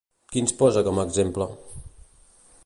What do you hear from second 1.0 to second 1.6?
a exemple?